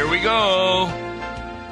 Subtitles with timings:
[0.00, 0.90] Here we go.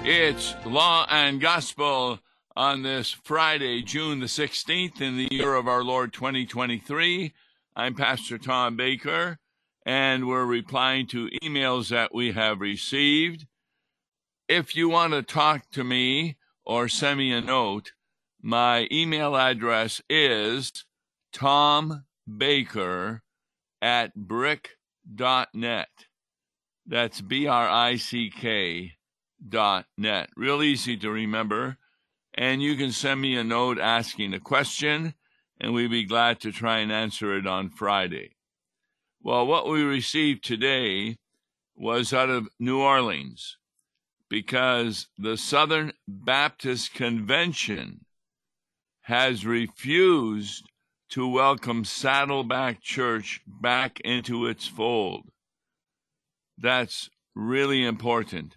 [0.05, 2.19] It's Law and Gospel
[2.55, 7.33] on this Friday, June the 16th, in the year of our Lord 2023.
[7.75, 9.39] I'm Pastor Tom Baker,
[9.87, 13.47] and we're replying to emails that we have received.
[14.47, 16.37] If you want to talk to me
[16.67, 17.93] or send me a note,
[18.43, 20.85] my email address is
[21.33, 23.21] tombaker
[23.81, 25.89] at brick.net.
[26.91, 28.95] That's B R I C K
[29.47, 30.31] dot net.
[30.37, 31.77] Real easy to remember.
[32.33, 35.13] And you can send me a note asking a question,
[35.61, 38.37] and we'd be glad to try and answer it on Friday.
[39.21, 41.17] Well, what we received today
[41.77, 43.59] was out of New Orleans
[44.31, 48.07] because the Southern Baptist Convention
[49.03, 50.65] has refused
[51.11, 55.29] to welcome Saddleback Church back into its fold.
[56.61, 58.57] That's really important.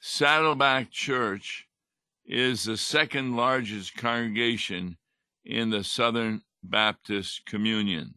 [0.00, 1.66] Saddleback Church
[2.24, 4.96] is the second largest congregation
[5.44, 8.14] in the Southern Baptist Communion.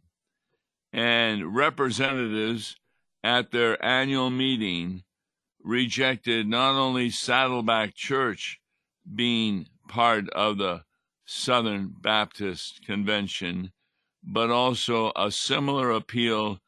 [0.91, 2.75] And representatives
[3.23, 5.03] at their annual meeting
[5.63, 8.59] rejected not only Saddleback Church
[9.15, 10.83] being part of the
[11.25, 13.71] Southern Baptist Convention,
[14.23, 16.59] but also a similar appeal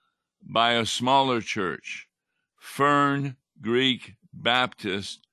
[0.41, 2.04] by a smaller church,
[2.65, 5.27] Fern Creek Baptist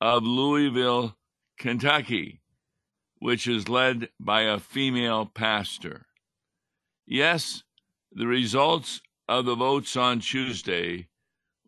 [0.00, 1.16] of Louisville,
[1.56, 2.40] Kentucky,
[3.18, 6.06] which is led by a female pastor.
[7.06, 7.62] Yes,
[8.10, 11.08] the results of the votes on Tuesday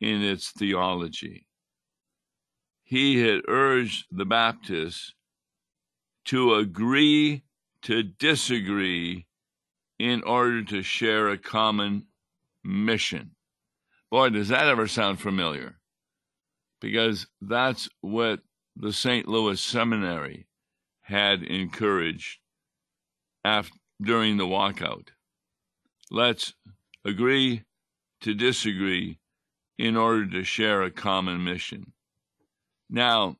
[0.00, 1.46] in its theology.
[2.82, 5.14] He had urged the Baptists
[6.26, 7.44] to agree
[7.82, 9.26] to disagree
[9.98, 12.06] in order to share a common
[12.62, 13.32] mission.
[14.10, 15.78] Boy, does that ever sound familiar?
[16.80, 18.40] Because that's what
[18.78, 19.26] the St.
[19.26, 20.46] Louis Seminary
[21.00, 22.40] had encouraged
[23.42, 25.08] after, during the walkout.
[26.10, 26.52] Let's
[27.04, 27.64] agree
[28.20, 29.18] to disagree
[29.78, 31.92] in order to share a common mission.
[32.90, 33.36] Now,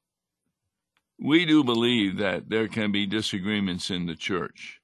[1.19, 4.81] we do believe that there can be disagreements in the church.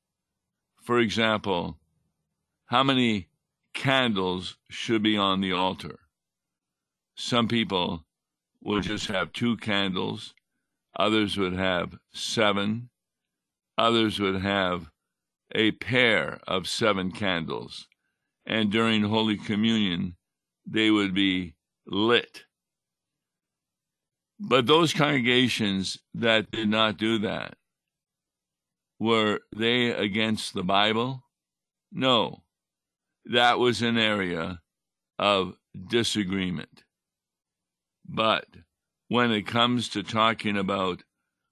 [0.83, 1.79] For example,
[2.67, 3.29] how many
[3.75, 6.01] candles should be on the altar?
[7.15, 8.05] Some people
[8.61, 10.35] will just have two candles
[10.99, 12.91] Others would have seven.
[13.79, 14.91] Others would have
[15.55, 17.89] a pair of seven candles.
[18.45, 20.17] And during Holy Communion,
[20.67, 21.55] they would be
[21.87, 22.45] lit.
[24.39, 27.55] But those congregations that did not do that,
[28.99, 31.25] were they against the Bible?
[31.93, 32.43] No.
[33.25, 34.61] That was an area
[35.19, 35.55] of
[35.89, 36.85] disagreement.
[38.05, 38.47] But
[39.13, 41.03] when it comes to talking about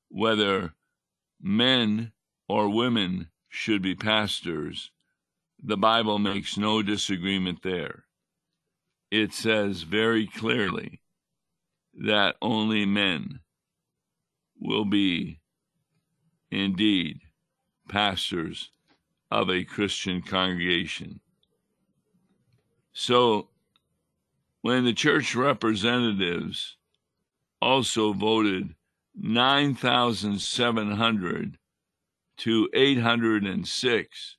[0.08, 0.72] whether
[1.38, 2.10] men
[2.48, 4.90] or women should be pastors,
[5.62, 8.04] the Bible makes no disagreement there.
[9.10, 11.02] It says very clearly
[11.92, 13.40] that only men
[14.58, 15.40] will be
[16.50, 17.20] indeed
[17.90, 18.70] pastors
[19.30, 21.20] of a Christian congregation.
[22.94, 23.50] So,
[24.62, 26.78] when the church representatives
[27.60, 28.74] also voted
[29.14, 31.58] 9,700
[32.38, 34.36] to 806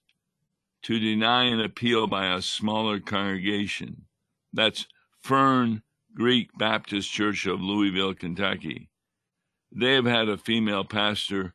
[0.83, 4.05] to deny an appeal by a smaller congregation.
[4.51, 4.87] That's
[5.21, 5.83] Fern
[6.15, 8.89] Creek Baptist Church of Louisville, Kentucky.
[9.71, 11.53] They have had a female pastor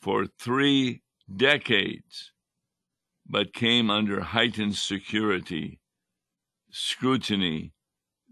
[0.00, 1.02] for three
[1.34, 2.32] decades,
[3.26, 5.80] but came under heightened security
[6.70, 7.72] scrutiny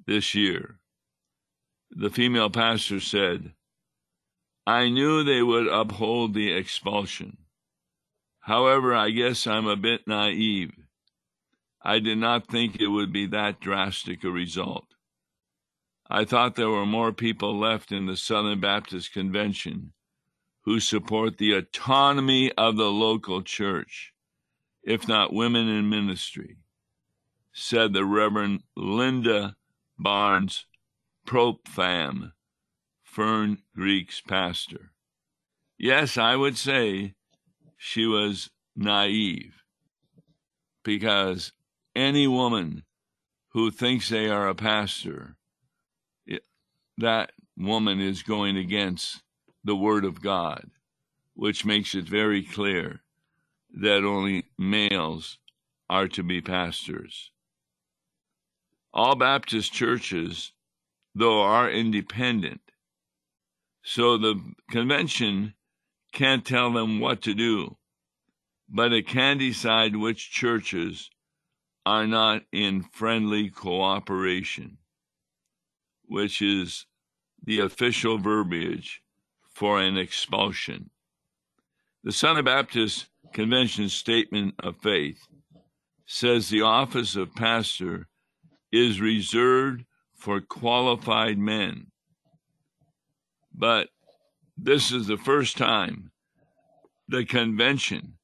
[0.07, 0.79] this year.
[1.97, 3.53] The female pastor said,
[4.67, 7.37] I knew they would uphold the expulsion.
[8.41, 10.73] However, I guess I'm a bit naive.
[11.83, 14.87] I did not think it would be that drastic a result.
[16.11, 19.93] I thought there were more people left in the Southern Baptist Convention
[20.65, 24.13] who support the autonomy of the local church,
[24.83, 26.57] if not women in ministry,
[27.53, 29.57] said the Reverend Linda
[29.99, 30.67] Barnes
[31.27, 32.33] Popham,
[33.03, 34.93] Fern Creek's pastor.
[35.79, 37.15] Yes, I would say
[37.77, 39.63] she was naive
[40.83, 41.53] because
[41.95, 42.85] any woman
[43.51, 45.37] who thinks they are a pastor,
[46.27, 46.45] it,
[46.99, 49.23] that woman is going against
[49.63, 50.71] the Word of God,
[51.35, 53.03] which makes it very clear
[53.73, 55.39] that only males
[55.89, 57.31] are to be pastors.
[58.93, 60.53] All Baptist churches,
[61.15, 62.61] though, are independent.
[63.83, 64.41] So the
[64.71, 65.55] convention
[66.13, 67.77] can't tell them what to do,
[68.69, 71.11] but it can decide which churches
[71.85, 74.79] are not in friendly cooperation,
[76.07, 76.87] which is
[77.45, 79.03] the official verbiage
[79.53, 80.91] for an expulsion.
[82.03, 85.27] The Southern Baptist Convention Statement of Faith
[86.07, 88.09] says the office of pastor
[88.73, 89.85] is reserved
[90.25, 91.89] for qualified men.
[93.55, 93.91] But
[94.57, 96.13] this is the first time
[97.07, 98.15] the convention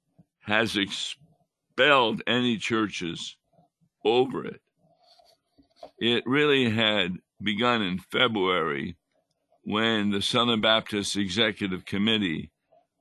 [0.46, 3.36] has expelled any churches
[4.02, 4.62] over it.
[5.98, 8.96] It really had begun in February
[9.62, 12.50] when the Southern Baptist Executive Committee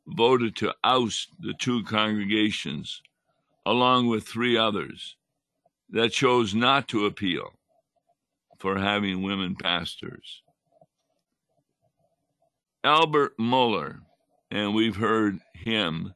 [0.07, 3.01] voted to oust the two congregations,
[3.65, 5.15] along with three others,
[5.89, 7.58] that chose not to appeal
[8.59, 10.43] for having women pastors.
[12.83, 13.99] Albert Mohler,
[14.51, 16.13] and we've heard him,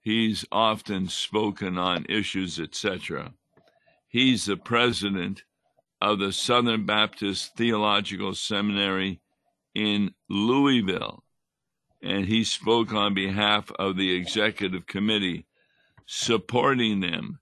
[0.00, 3.32] he's often spoken on issues, etc.
[4.08, 5.44] He's the president
[6.00, 9.20] of the Southern Baptist Theological Seminary
[9.74, 11.22] in Louisville,
[12.02, 15.46] and he spoke on behalf of the executive committee,
[16.06, 17.38] supporting them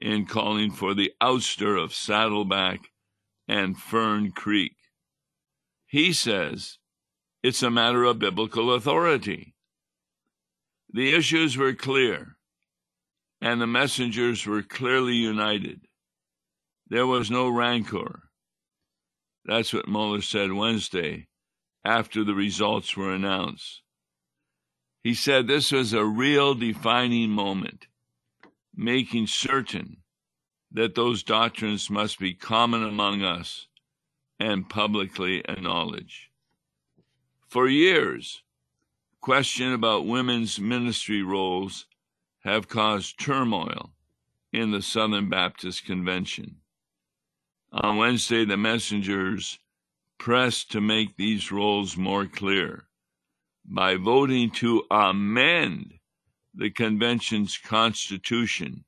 [0.00, 2.91] in calling for the ouster of Saddleback
[3.52, 4.76] and Fern Creek.
[5.86, 6.78] He says
[7.42, 9.54] it's a matter of biblical authority.
[10.90, 12.36] The issues were clear,
[13.42, 15.82] and the messengers were clearly united.
[16.88, 18.22] There was no rancor.
[19.44, 21.28] That's what Mohler said Wednesday
[21.84, 23.82] after the results were announced.
[25.02, 27.86] He said this was a real defining moment,
[28.74, 30.01] making certain
[30.74, 33.66] that those doctrines must be common among us
[34.40, 36.28] and publicly acknowledged.
[37.48, 38.42] For years,
[39.20, 41.86] question about women's ministry roles
[42.44, 43.90] have caused turmoil
[44.52, 46.56] in the Southern Baptist Convention.
[47.70, 49.58] On Wednesday, the messengers
[50.18, 52.84] pressed to make these roles more clear
[53.64, 55.94] by voting to amend
[56.54, 58.84] the convention's constitution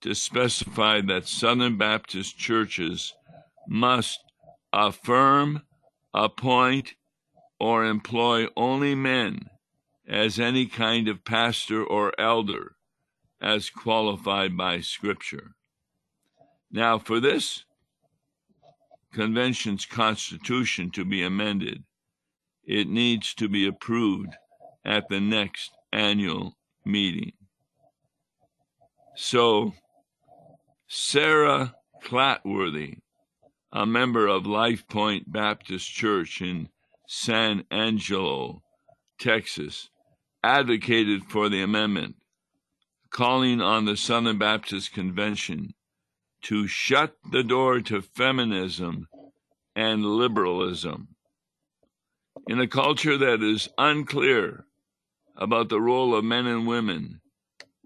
[0.00, 3.14] to specify that Southern Baptist churches
[3.68, 4.20] must
[4.72, 5.62] affirm,
[6.14, 6.94] appoint,
[7.58, 9.50] or employ only men
[10.08, 12.76] as any kind of pastor or elder
[13.40, 15.52] as qualified by Scripture.
[16.70, 17.64] Now, for this
[19.12, 21.84] convention's constitution to be amended,
[22.64, 24.34] it needs to be approved
[24.84, 27.32] at the next annual meeting.
[29.16, 29.74] So,
[30.92, 32.98] Sarah Clatworthy,
[33.70, 36.68] a member of Life Point Baptist Church in
[37.06, 38.64] San Angelo,
[39.16, 39.88] Texas,
[40.42, 42.16] advocated for the amendment,
[43.08, 45.74] calling on the Southern Baptist Convention
[46.42, 49.06] to shut the door to feminism
[49.76, 51.14] and liberalism.
[52.48, 54.64] In a culture that is unclear
[55.36, 57.20] about the role of men and women,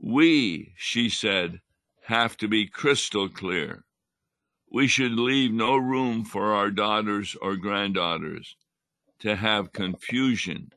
[0.02, 1.60] we, she said,
[2.04, 3.84] have to be crystal clear.
[4.70, 8.56] We should leave no room for our daughters or granddaughters
[9.20, 10.70] to have confusion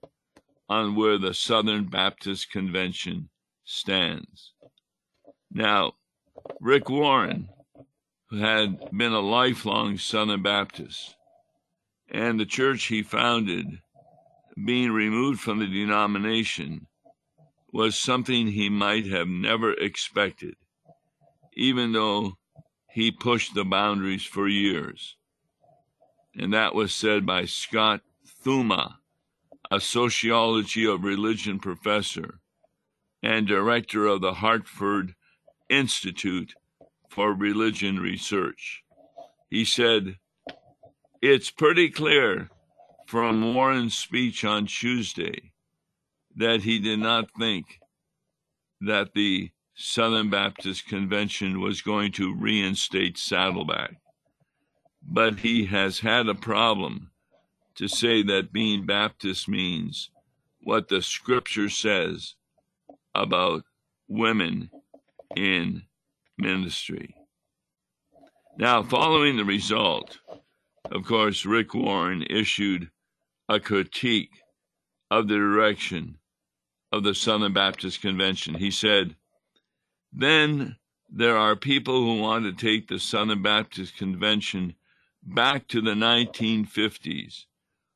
[0.70, 3.30] on where the Southern Baptist Convention
[3.66, 4.54] stands.
[5.52, 5.94] Now,
[6.62, 7.50] Rick Warren,
[8.30, 11.16] who had been a lifelong Southern Baptist,
[12.10, 13.82] and the church he founded
[14.66, 16.88] being removed from the denomination
[17.72, 20.56] was something he might have never expected,
[21.58, 22.38] even though
[22.92, 25.18] he pushed the boundaries for years.
[26.36, 28.02] And that was said by Scott
[28.46, 28.98] Thumma,
[29.72, 32.40] a sociology of religion professor
[33.24, 35.16] and director of the Hartford
[35.68, 36.54] Institute
[37.10, 38.84] for Religion Research.
[39.50, 40.18] He said,
[41.24, 42.52] It's pretty clear
[43.08, 45.54] from Warren's speech on Tuesday
[46.36, 47.80] that he did not think
[48.80, 53.98] that the Southern Baptist Convention was going to reinstate Saddleback.
[55.04, 57.12] But he has had a problem
[57.76, 60.10] to say that being Baptist means
[60.62, 62.34] what the scripture says
[63.14, 63.66] about
[64.08, 64.72] women
[65.36, 65.84] in
[66.40, 67.14] ministry.
[68.58, 70.18] Now, following the result,
[70.90, 72.90] of course, Rick Warren issued
[73.48, 74.42] a critique
[75.12, 76.18] of the direction
[76.92, 78.56] of the Southern Baptist Convention.
[78.56, 79.16] He said,
[80.14, 80.78] Then
[81.10, 84.76] there are people who want to take the Southern Baptist Convention
[85.24, 87.46] back to the 1950s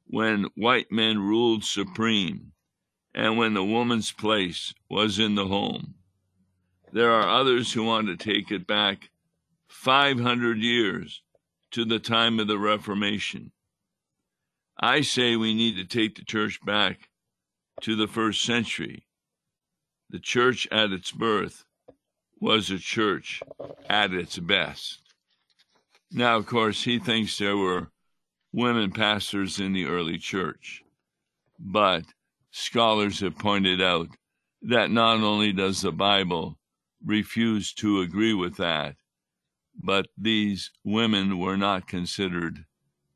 [0.06, 2.51] when white men ruled supreme
[3.13, 5.96] and when the woman's place was in the home.
[6.94, 9.10] There are others who want to take it back
[9.70, 11.22] 500 years
[11.72, 13.51] to the time of the Reformation.
[14.77, 17.10] I say we need to take the church back
[17.82, 19.06] to the first century.
[20.10, 21.63] The church at its birth
[22.41, 23.41] was a church
[23.88, 25.00] at its best.
[26.12, 27.91] Now, of course, he thinks there were
[28.51, 30.83] women pastors in the early church.
[31.60, 32.03] But
[32.50, 34.07] scholars have pointed out
[34.63, 36.57] that not only does the Bible
[37.05, 38.95] refuse to agree with that,
[39.81, 42.65] but these women were not considered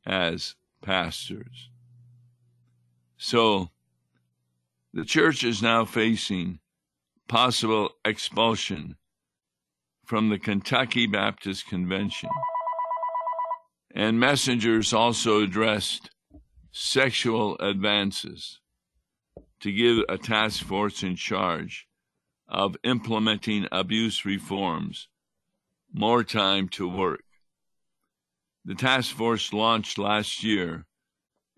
[0.05, 1.69] as pastors.
[3.17, 3.71] So
[4.93, 6.59] the church is now facing
[7.27, 8.95] possible expulsion
[10.05, 12.29] from the Kentucky Baptist Convention.
[13.93, 16.11] And messengers also addressed
[16.71, 18.59] sexual advances
[19.61, 21.87] to give a task force in charge
[22.47, 25.07] of implementing abuse reforms
[25.91, 27.23] more time to work.
[28.65, 30.85] The task force launched last year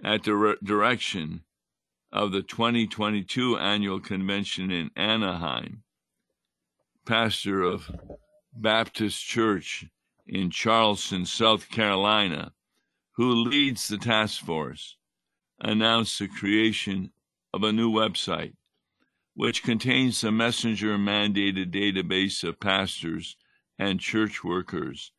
[0.04, 1.42] at the re- direction
[2.12, 5.84] of the 2022 annual convention in Anaheim.
[7.06, 7.90] Pastor of
[8.60, 9.86] Baptist Church
[10.26, 12.54] in Charleston, South Carolina,
[13.12, 14.98] who leads the task force,
[15.60, 17.12] announced the creation
[17.54, 18.54] of a new website,
[19.36, 23.38] which contains the messenger mandated database of pastors
[23.78, 25.12] and church workers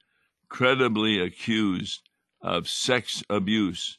[0.49, 2.09] credibly accused
[2.40, 3.99] of sex abuse,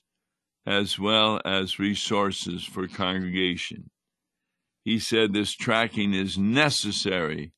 [0.65, 3.89] as well as resources for congregation.
[4.83, 7.53] He said this tracking is necessary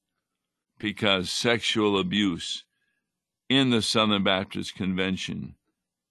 [0.81, 2.63] because sexual abuse
[3.47, 5.53] in the Southern Baptist Convention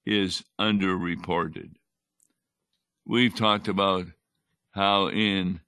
[0.06, 1.70] is underreported.
[3.04, 4.06] We've talked about
[4.70, 5.60] how, in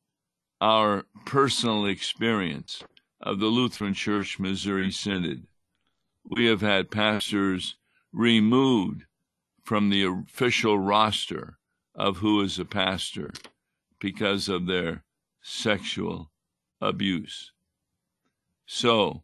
[0.60, 2.84] our personal experience
[3.20, 5.48] of the Lutheran Church Missouri Synod,
[6.24, 7.74] we have had pastors
[8.12, 9.02] removed
[9.64, 11.58] from the official roster
[11.96, 13.32] of who is a pastor
[13.98, 15.02] because of their
[15.40, 16.30] sexual
[16.80, 17.50] abuse.
[18.66, 19.22] So,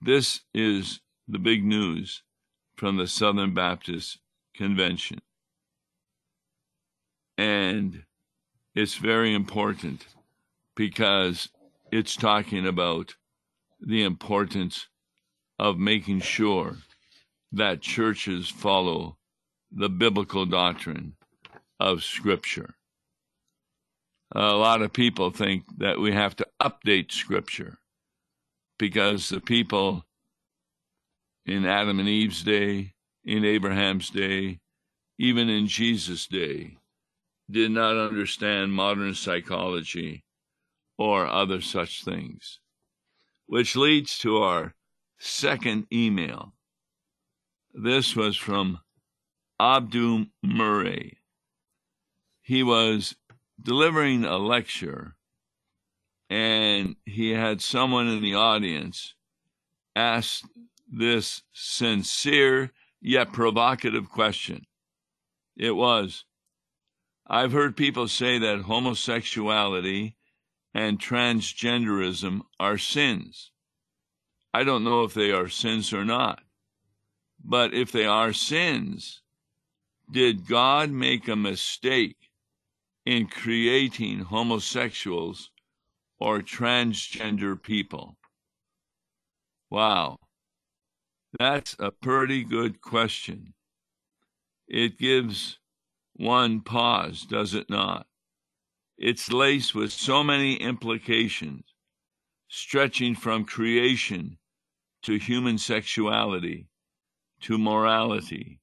[0.00, 2.22] this is the big news
[2.76, 4.18] from the Southern Baptist
[4.54, 5.20] Convention.
[7.36, 8.04] And
[8.74, 10.06] it's very important
[10.76, 11.48] because
[11.92, 13.14] it's talking about
[13.80, 14.88] the importance
[15.58, 16.76] of making sure
[17.52, 19.16] that churches follow
[19.70, 21.16] the biblical doctrine
[21.78, 22.74] of Scripture.
[24.32, 27.78] A lot of people think that we have to update Scripture
[28.78, 30.04] because the people
[31.46, 34.60] in Adam and Eve's day, in Abraham's day,
[35.18, 36.76] even in Jesus' day,
[37.50, 40.24] did not understand modern psychology
[40.98, 42.60] or other such things.
[43.46, 44.74] Which leads to our
[45.18, 46.54] second email.
[47.72, 48.80] This was from
[49.60, 51.18] Abdul Murray.
[52.42, 53.16] He was
[53.62, 55.16] delivering a lecture
[56.34, 59.14] and he had someone in the audience
[59.94, 60.44] ask
[60.90, 64.66] this sincere yet provocative question.
[65.56, 66.24] It was
[67.24, 70.16] I've heard people say that homosexuality
[70.74, 73.52] and transgenderism are sins.
[74.52, 76.42] I don't know if they are sins or not.
[77.44, 79.22] But if they are sins,
[80.10, 82.16] did God make a mistake
[83.06, 85.50] in creating homosexuals
[86.18, 88.16] or transgender people?
[89.70, 90.18] Wow,
[91.38, 93.54] that's a pretty good question.
[94.68, 95.58] It gives
[96.14, 98.06] one pause, does it not?
[98.96, 101.64] It's laced with so many implications,
[102.48, 104.38] stretching from creation
[105.02, 106.68] to human sexuality,
[107.40, 108.60] to morality,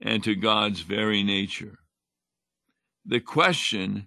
[0.00, 1.78] and to God's very nature.
[3.04, 4.06] The question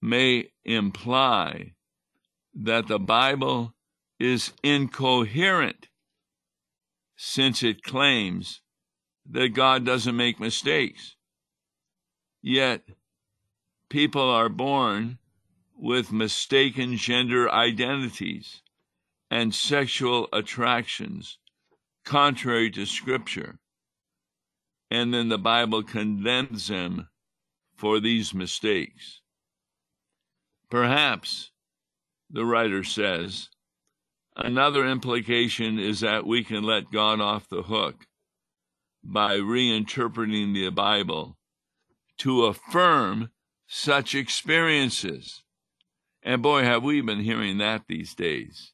[0.00, 1.74] may imply
[2.54, 3.74] that the Bible
[4.18, 5.88] is incoherent
[7.16, 8.60] since it claims
[9.30, 11.16] that God doesn't make mistakes.
[12.42, 12.82] Yet,
[13.90, 15.18] people are born
[15.76, 18.62] with mistaken gender identities
[19.30, 21.38] and sexual attractions
[22.04, 23.58] contrary to Scripture.
[24.90, 27.08] And then the Bible condemns them
[27.76, 29.20] for these mistakes.
[30.70, 31.50] Perhaps,
[32.30, 33.48] the writer says,
[34.36, 38.06] another implication is that we can let God off the hook
[39.02, 41.36] by reinterpreting the Bible
[42.18, 43.30] to affirm
[43.66, 45.42] such experiences.
[46.22, 48.72] And boy, have we been hearing that these days,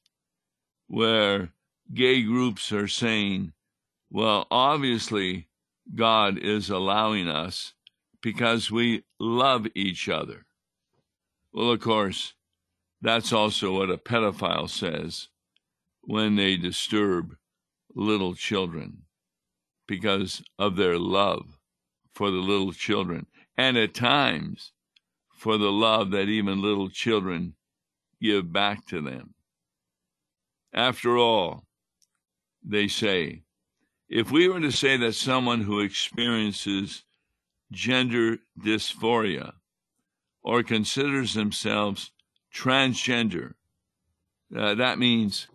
[0.86, 1.52] where
[1.92, 3.52] gay groups are saying,
[4.10, 5.48] well, obviously,
[5.94, 7.74] God is allowing us
[8.22, 10.46] because we love each other.
[11.52, 12.34] Well, of course,
[13.04, 15.28] that's also what a pedophile says
[16.00, 17.36] when they disturb
[17.94, 19.02] little children
[19.86, 21.58] because of their love
[22.14, 23.26] for the little children
[23.58, 24.72] and at times
[25.34, 27.54] for the love that even little children
[28.22, 29.34] give back to them.
[30.72, 31.66] After all,
[32.64, 33.42] they say,
[34.08, 37.04] if we were to say that someone who experiences
[37.70, 39.52] gender dysphoria
[40.42, 42.10] or considers themselves
[42.54, 43.54] transgender,
[44.56, 45.48] uh, that means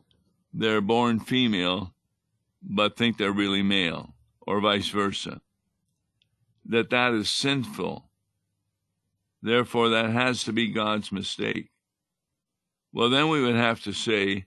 [0.53, 1.93] they're born female
[2.61, 5.39] but think they're really male, or vice versa
[6.69, 8.05] that that is sinful.
[9.41, 11.71] Therefore, that has to be God's mistake.
[12.93, 14.45] Well, then we would have to say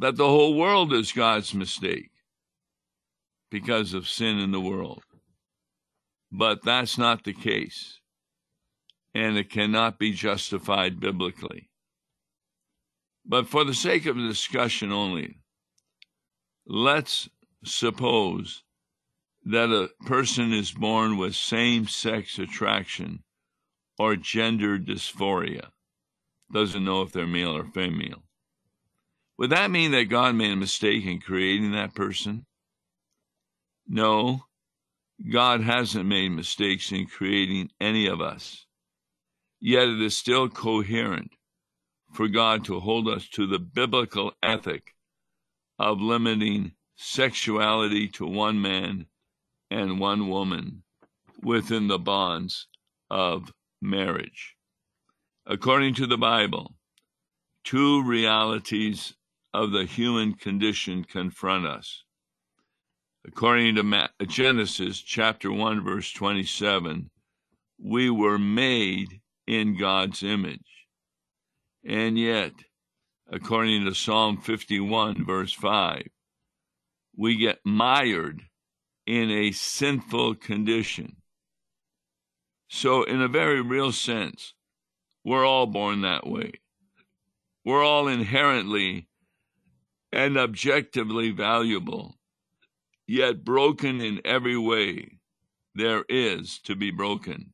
[0.00, 2.10] that the whole world is God's mistake
[3.50, 5.02] because of sin in the world.
[6.32, 8.00] But that's not the case,
[9.16, 11.70] and it cannot be justified biblically.
[13.24, 15.38] But for the sake of discussion only,
[16.66, 17.26] let's
[17.64, 18.62] suppose
[19.46, 23.22] that a person is born with same sex attraction
[23.98, 25.70] or gender dysphoria,
[26.52, 28.22] doesn't know if they're male or female.
[29.38, 32.44] Would that mean that God made a mistake in creating that person?
[33.88, 34.42] No,
[35.32, 38.65] God hasn't made mistakes in creating any of us.
[39.60, 41.32] Yet it is still coherent
[42.12, 44.94] for God to hold us to the biblical ethic
[45.78, 49.06] of limiting sexuality to one man
[49.70, 50.82] and one woman
[51.42, 52.66] within the bonds
[53.10, 54.56] of marriage.
[55.46, 56.74] According to the Bible,
[57.64, 59.14] two realities
[59.52, 62.04] of the human condition confront us.
[63.26, 67.10] According to Genesis chapter 1 verse 27,
[67.78, 70.86] we were made in God's image.
[71.84, 72.52] And yet,
[73.30, 76.08] according to Psalm 51 verse 5,
[77.16, 78.42] we get mired
[79.06, 81.16] in a sinful condition.
[82.68, 84.54] So, in a very real sense,
[85.24, 86.52] we're all born that way.
[87.64, 89.08] We're all inherently
[90.12, 92.16] and objectively valuable,
[93.06, 95.18] yet broken in every way
[95.74, 97.52] there is to be broken.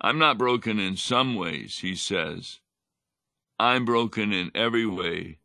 [0.00, 2.60] I'm not broken in some ways, he says.
[3.58, 5.38] I'm broken in every way,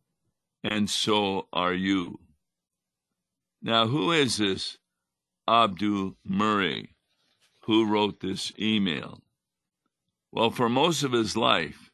[0.64, 2.20] and so are you.
[3.62, 4.78] Now, who is this
[5.48, 6.96] Abdul Murray
[7.62, 9.22] who wrote this email?
[10.32, 11.92] Well, for most of his life,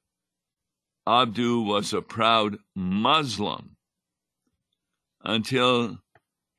[1.08, 3.78] Abdu was a proud Muslim
[5.24, 6.00] until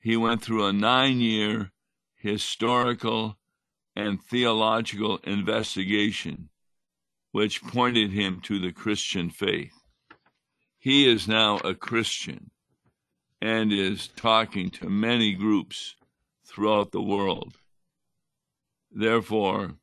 [0.00, 1.72] he went through a nine year
[2.16, 3.36] historical
[3.98, 6.48] and theological investigation,
[7.32, 9.74] which pointed him to the Christian faith.
[10.78, 12.52] He is now a Christian
[13.42, 15.96] and is talking to many groups
[16.46, 17.56] throughout the world.
[18.92, 19.74] Therefore,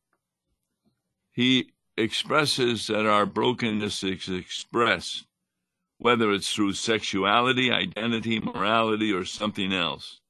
[1.34, 5.26] he expresses that our brokenness is expressed,
[5.98, 10.22] whether it's through sexuality, identity, morality, or something else.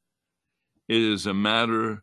[0.87, 2.01] It is a matter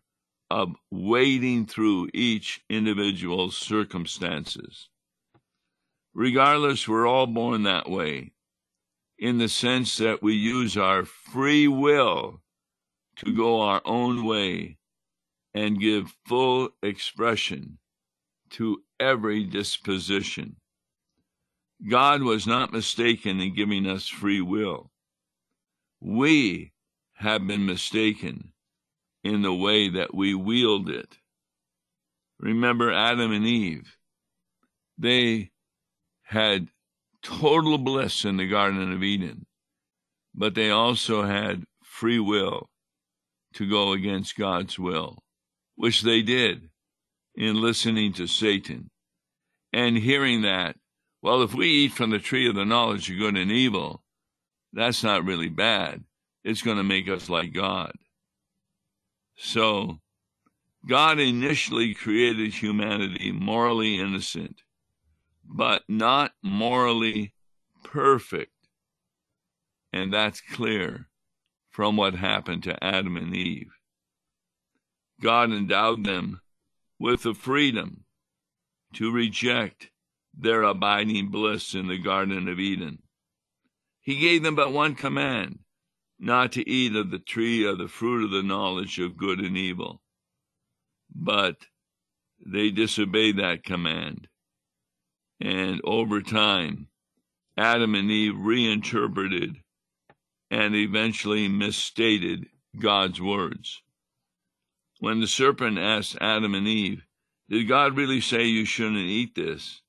[0.53, 4.91] of wading through each individual's circumstances.
[6.13, 8.33] Regardless, we're all born that way,
[9.19, 12.43] in the sense that we use our free will
[13.17, 14.77] to go our own way
[15.55, 17.79] and give full expression
[18.51, 20.57] to every disposition.
[21.89, 24.91] God was not mistaken in giving us free will.
[25.99, 26.73] We
[27.15, 28.52] have been mistaken
[29.25, 31.19] in the way that we wield it.
[32.39, 33.97] Remember Adam and Eve.
[34.99, 35.51] They
[36.23, 36.69] had
[37.23, 39.47] total bliss in the Garden of Eden,
[40.35, 42.69] but they also had free will
[43.55, 45.19] to go against God's will,
[45.77, 46.69] which they did
[47.35, 48.91] in listening to Satan
[49.73, 50.77] and hearing that,
[51.23, 54.03] well, if we eat from the tree of the knowledge of good and evil,
[54.73, 56.03] that's not really bad.
[56.45, 57.93] It's going to make us like God.
[59.45, 59.99] So,
[60.87, 64.63] God initially created humanity morally innocent,
[65.45, 67.35] but not morally
[67.83, 68.53] perfect.
[69.93, 71.09] And that's clear
[71.71, 73.73] from what happened to Adam and Eve.
[75.21, 76.41] God endowed them
[77.01, 78.05] with the freedom
[78.95, 79.91] to reject
[80.33, 83.03] their abiding bliss in the Garden of Eden.
[84.01, 85.59] He gave them but one command
[86.23, 89.57] not to eat of the tree of the fruit of the knowledge of good and
[89.57, 90.01] evil.
[91.13, 91.57] But
[92.47, 94.29] they disobeyed that command.
[95.41, 96.87] And over time,
[97.59, 99.57] Adam and Eve reinterpreted
[100.49, 102.47] and eventually misstated
[102.79, 103.83] God's words.
[105.01, 107.05] When the serpent asked Adam and Eve,
[107.51, 109.83] Did God really say you shouldn't eat this?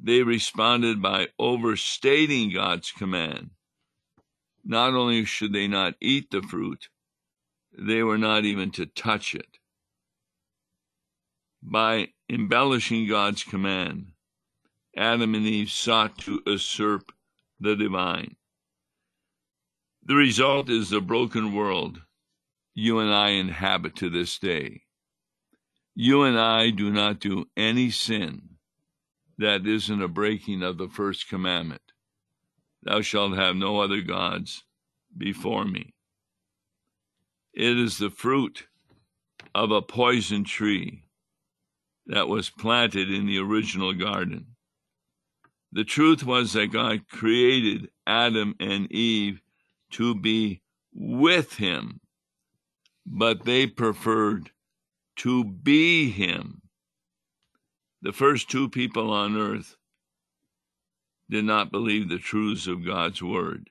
[0.00, 3.50] They responded by overstating God's command.
[4.64, 6.88] Not only should they not eat the fruit,
[7.72, 9.58] they were not even to touch it.
[11.62, 14.12] By embellishing God's command,
[14.96, 17.12] Adam and Eve sought to usurp
[17.58, 18.36] the divine.
[20.02, 22.02] The result is the broken world
[22.74, 24.82] you and I inhabit to this day.
[25.94, 28.56] You and I do not do any sin
[29.38, 31.89] that isn't a breaking of the first commandment
[32.82, 34.64] Thou shalt have no other gods
[35.16, 35.94] before me.
[37.52, 38.68] It is the fruit
[39.54, 41.04] of a poison tree
[42.06, 44.56] that was planted in the original garden.
[45.72, 49.40] The truth was that God created Adam and Eve
[49.92, 50.62] to be
[50.92, 52.00] with him,
[53.06, 54.50] but they preferred
[55.16, 56.62] to be him.
[58.02, 59.76] The first two people on earth
[61.30, 63.70] did not believe the truths of God's word.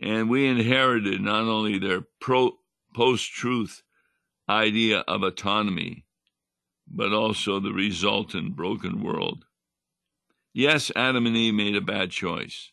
[0.00, 3.82] And we inherited not only their post truth
[4.48, 6.04] idea of autonomy,
[6.88, 9.44] but also the resultant broken world.
[10.52, 12.70] Yes, Adam and Eve made a bad choice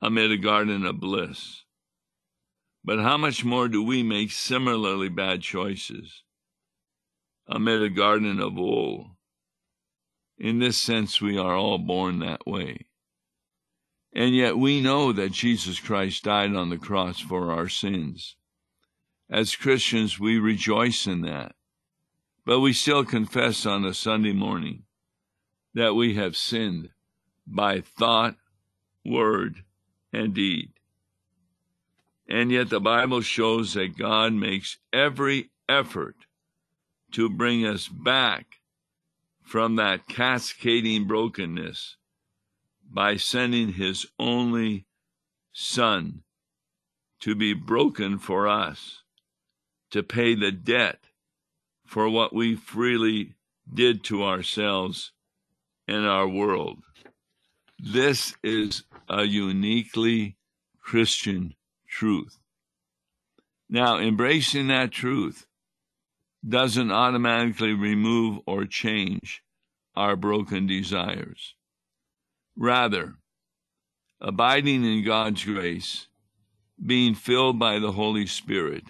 [0.00, 1.64] amid a garden of bliss.
[2.84, 6.22] But how much more do we make similarly bad choices
[7.48, 9.16] amid a garden of woe?
[10.38, 12.86] In this sense, we are all born that way.
[14.14, 18.36] And yet we know that Jesus Christ died on the cross for our sins.
[19.30, 21.54] As Christians, we rejoice in that.
[22.44, 24.82] But we still confess on a Sunday morning
[25.74, 26.90] that we have sinned
[27.46, 28.36] by thought,
[29.04, 29.64] word,
[30.12, 30.72] and deed.
[32.28, 36.16] And yet the Bible shows that God makes every effort
[37.12, 38.60] to bring us back
[39.42, 41.96] from that cascading brokenness
[42.92, 44.86] by sending his only
[45.52, 46.22] Son
[47.20, 49.02] to be broken for us,
[49.90, 51.04] to pay the debt
[51.86, 53.34] for what we freely
[53.72, 55.12] did to ourselves
[55.86, 56.78] and our world.
[57.78, 60.36] This is a uniquely
[60.80, 61.54] Christian
[61.88, 62.38] truth.
[63.68, 65.46] Now, embracing that truth
[66.46, 69.42] doesn't automatically remove or change
[69.94, 71.54] our broken desires.
[72.56, 73.14] Rather,
[74.20, 76.06] abiding in God's grace,
[76.84, 78.84] being filled by the Holy Spirit,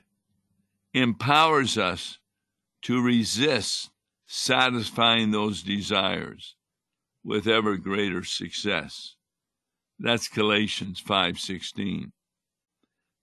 [0.94, 2.18] empowers us
[2.83, 3.90] to resist
[4.27, 6.57] satisfying those desires
[7.25, 9.14] with ever greater success.
[9.98, 12.12] That's Galatians 5:16.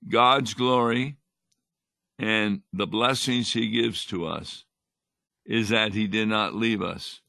[0.07, 1.17] God's glory
[2.17, 4.65] and the blessings he gives to us
[5.45, 7.21] is that he did not leave us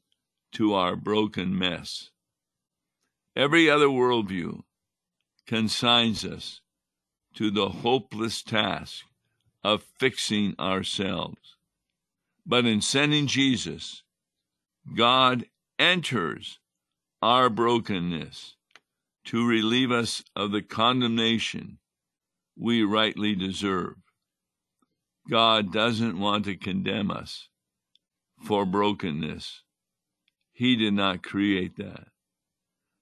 [0.53, 2.10] to our broken mess.
[3.37, 4.63] Every other worldview
[5.47, 6.61] consigns us
[7.35, 9.05] to the hopeless task
[9.63, 11.57] of fixing ourselves.
[12.47, 14.03] But in sending Jesus,
[14.97, 15.47] God
[15.79, 16.59] enters
[17.23, 18.57] our brokenness
[19.27, 21.79] to relieve us of the condemnation
[22.57, 23.95] we rightly deserve.
[25.29, 27.49] God doesn't want to condemn us
[28.43, 29.63] for brokenness.
[30.53, 32.09] He did not create that.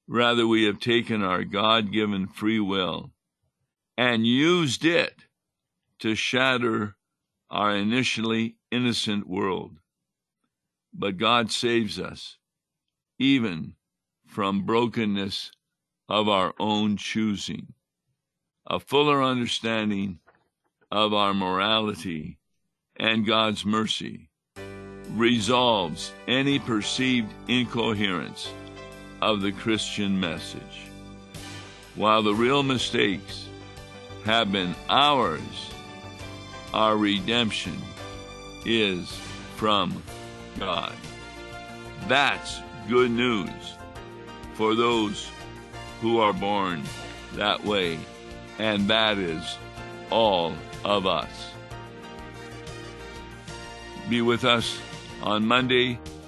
[0.09, 3.13] Rather, we have taken our God given free will
[3.99, 5.25] and used it
[5.99, 6.97] to shatter
[7.51, 9.79] our initially innocent world.
[10.95, 12.39] But God saves us
[13.19, 13.75] even
[14.27, 15.51] from brokenness
[16.09, 17.75] of our own choosing.
[18.67, 20.21] A fuller understanding
[20.91, 22.39] of our morality
[22.97, 24.31] and God's mercy
[25.11, 28.51] resolves any perceived incoherence
[29.21, 30.87] of the Christian message.
[31.95, 33.49] While the real mistakes
[34.25, 35.73] have been ours,
[36.73, 37.77] our redemption
[38.65, 39.09] is
[39.57, 40.03] from
[40.59, 40.93] God.
[42.07, 43.75] That's good news
[44.55, 45.29] for those
[46.01, 46.83] who are born
[47.35, 47.99] that way,
[48.59, 49.57] and that is
[50.11, 50.55] all
[50.85, 51.53] of us.
[54.09, 54.79] Be with us
[55.23, 55.99] on Monday